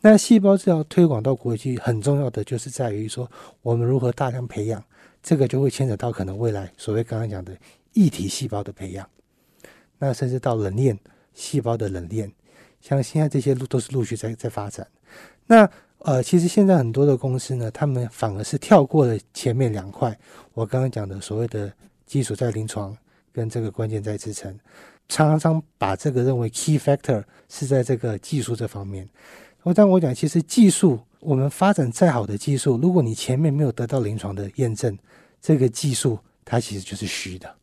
[0.00, 3.30] 那细胞治疗推广到国际，很重要的就是在于说，
[3.62, 4.82] 我们如何大量培养，
[5.22, 7.56] 这个就会牵扯到可能未来所谓刚刚讲的
[7.92, 9.08] 异体细胞的培养，
[9.98, 10.98] 那甚至到冷链
[11.34, 12.30] 细胞的冷链，
[12.80, 14.86] 像现在这些路都是陆续在在发展。
[15.46, 15.68] 那
[15.98, 20.18] 呃，其实现在很多的公司呢，他们反而是跳过了前面两块，
[20.52, 21.72] 我刚刚讲的所谓的
[22.06, 22.96] 基础在临床
[23.32, 24.58] 跟这个关键在支撑，
[25.08, 29.08] 常常把这个认为 key factor 是在这个技术这方面。
[29.62, 34.98] 我但我讲，其实技术我们发展再好的技术，如果你前面没有得到临床的验证，
[35.40, 37.54] 这个技术它其实就是虚的。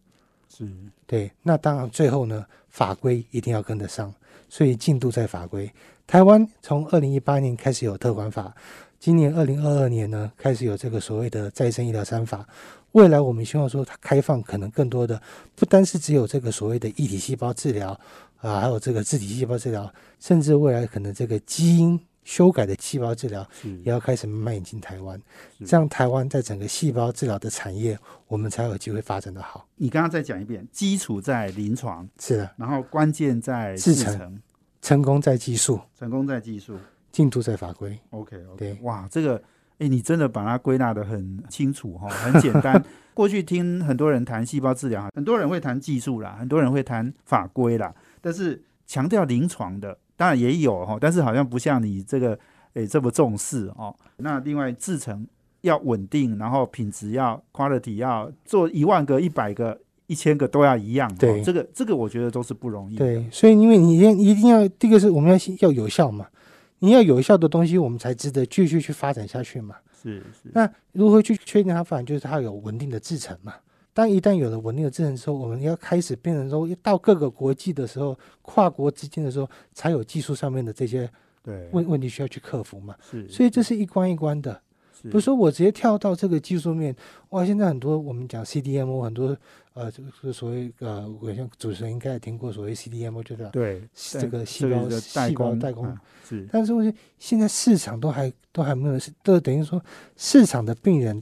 [0.59, 0.71] 是
[1.07, 4.13] 对，那当然最后呢，法规一定要跟得上，
[4.47, 5.71] 所以进度在法规。
[6.05, 8.53] 台湾从二零一八年开始有特管法，
[8.99, 12.47] 今年二零二二年呢开始有这个所谓的再生医疗三法。
[12.93, 15.21] 未来我们希望说它开放可能更多的，
[15.55, 17.91] 不单是只有这个所谓的异体细胞治疗
[18.41, 21.99] 啊，还有这个自体细胞治疗，甚至未来可能这个基因
[22.29, 25.19] 修改的细胞治疗也要开始慢慢引进台湾，
[25.65, 29.67] 这样台湾在整个细胞治疗的产业，我们才有机会发展的好。
[29.75, 34.39] 你刚刚再讲一遍，基础在临床，是的，然后关键在制成
[34.79, 36.77] 成，功在技术，成功在技术。
[37.11, 37.99] 进度在法规。
[38.11, 39.41] OK OK，对哇，这个
[39.79, 42.79] 哎，你真的把它归纳的很清楚哈、很简单。
[43.15, 52.37] 过去听很多人谈细胞治疗，很多人会谈技术啦，很多人会谈法规啦，但是强调临床的当然也有哈、但是好像不像你这个
[52.73, 53.95] 诶这么重视哦。
[54.17, 55.25] 那另外制成
[55.61, 61.15] 要稳定，然后品质要 quality 要做一万个、一百个、一千个都要一样、哦。
[61.17, 63.05] 对这个这个我觉得都是不容易的。
[63.05, 66.27] 对，所以因为你一定一定要，第一个是我们要先要有效嘛，
[66.79, 69.75] 你要有效的东西，我们才值得继续去发展下去嘛。
[70.03, 72.05] 是是那如何去确定它发展？
[72.05, 73.53] 就是它有稳定的制成嘛。
[73.99, 81.11] 当一旦有了稳定的制程之后，我们要开始变成说，到各个国际的时候，跨国之间的时候，才有技术上面的这些
[81.43, 82.95] 对，问问题需要去克服嘛。
[83.11, 84.61] 是，所以这是一关一关的，
[85.01, 86.95] 是不是说我直接跳到这个技术面。
[87.31, 89.35] 哇，现在很多我们讲 CDMO，很多
[89.73, 99.83] 呃，这个所谓呃，我像主持人应该也听过所谓 CDMO，就是对这个细胞细胞工代工啊是但是问题现在市场都还都还没有，都等于说
[100.15, 101.21] 市场的病人、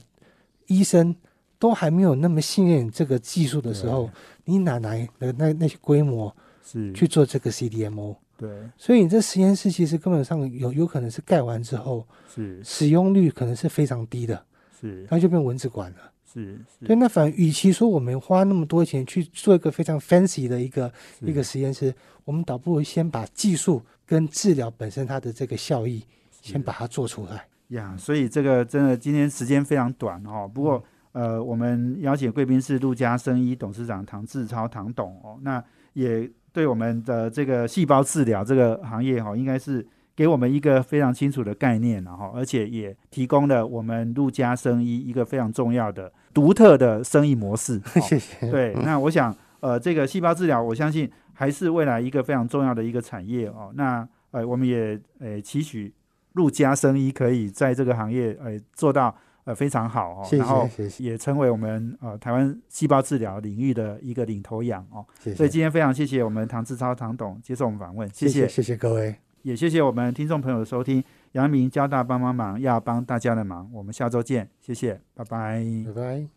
[0.68, 1.12] 医生
[1.58, 4.10] 都还没有那么信任这个技术的时候，
[4.44, 6.34] 你哪来的那那些规模
[6.64, 8.16] 是去做这个 CDMO？
[8.36, 14.40] 对所以你这实验室其实根本上有有可能是盖完之后，是使用率可能是非常低的，
[14.80, 16.12] 是那就变蚊子馆了。
[16.32, 21.92] 是是对，那反而与其说我们花那么多钱去做一个非常 fancy 的一个一个实验室，
[22.24, 26.04] 我们倒不如先把技术跟治疗本身它的这个效益
[26.40, 27.44] 先把它做出来。
[27.68, 30.48] 呀，所以这个真的今天时间非常短哦。
[30.52, 35.62] 不过、呃，我们邀请贵宾是陆家生医董事长唐志超唐董哦，那
[35.94, 47.80] 也对我们的这个细胞治疗这个行业哈、哦，应该是给我们一个非常清楚的概念然后，而且也提供了我们陆家生医一个非常重要的独特的生意模式。
[47.94, 48.50] 哦谢谢。
[48.50, 53.72] 对，那我想，呃，这个细胞治疗，我相信还是未来一个非常重要的一个产业哦。
[53.74, 55.92] 那呃，我们也呃期许
[56.32, 59.14] 陆家生医可以在这个行业呃做到
[59.48, 60.68] 呃非常好哦，谢然后
[60.98, 65.02] 也成为我们呃台湾细胞治疗领域的一个领头羊哦。
[65.18, 71.02] 谢谢，所以今天非常谢谢我们唐志超唐董接受我们访问，谢谢谢谢各位，也谢谢我们听众朋友的收听。
[71.32, 76.26] 阳明交大帮帮忙，要帮大家的忙，我们下周见，谢谢，拜拜拜拜。